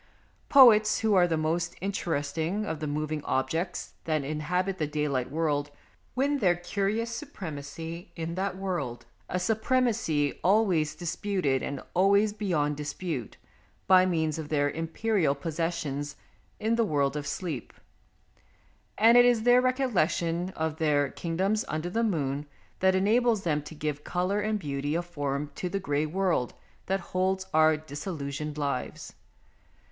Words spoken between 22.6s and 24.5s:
that enables them to give colour